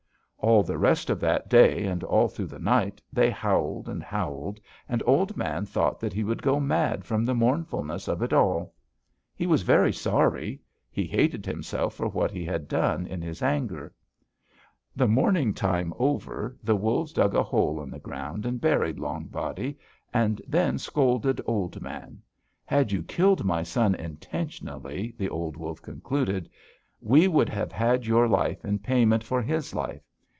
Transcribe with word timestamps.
"All 0.43 0.63
the 0.63 0.79
rest 0.79 1.11
of 1.11 1.19
that 1.19 1.49
day, 1.51 1.83
and 1.85 2.03
all 2.03 2.27
through 2.27 2.47
the 2.47 2.57
night, 2.57 2.99
they 3.13 3.29
howled 3.29 3.87
and 3.87 4.01
howled, 4.01 4.59
and 4.89 5.03
Old 5.05 5.37
Man 5.37 5.67
thought 5.67 5.99
that 5.99 6.13
he 6.13 6.23
would 6.23 6.41
go 6.41 6.59
mad 6.59 7.05
from 7.05 7.23
the 7.25 7.35
mournfulness 7.35 8.07
of 8.07 8.23
it 8.23 8.33
all. 8.33 8.73
He 9.35 9.45
was 9.45 9.61
very 9.61 9.93
sorry 9.93 10.59
he 10.89 11.05
hated 11.05 11.45
himself 11.45 11.93
for 11.93 12.07
what 12.07 12.31
he 12.31 12.43
had 12.43 12.67
done 12.67 13.05
in 13.05 13.21
his 13.21 13.43
anger. 13.43 13.93
"The 14.95 15.07
mourning 15.07 15.53
time 15.53 15.93
over, 15.99 16.57
the 16.63 16.75
wolves 16.75 17.13
dug 17.13 17.35
a 17.35 17.43
hole 17.43 17.79
in 17.83 17.91
the 17.91 17.99
ground 17.99 18.43
and 18.43 18.59
buried 18.59 18.97
Long 18.97 19.25
Body, 19.27 19.77
and 20.11 20.41
then 20.47 20.79
scolded 20.79 21.39
Old 21.45 21.79
Man. 21.83 22.19
'Had 22.65 22.91
you 22.91 23.03
killed 23.03 23.45
my 23.45 23.61
son 23.61 23.93
intentionally,' 23.93 25.13
the 25.19 25.29
old 25.29 25.55
wolf 25.55 25.83
concluded, 25.83 26.49
'we 26.99 27.27
would 27.27 27.49
have 27.49 27.71
had 27.71 28.07
your 28.07 28.27
life 28.27 28.65
in 28.65 28.79
payment 28.79 29.23
for 29.23 29.43
his 29.43 29.75
life. 29.75 30.01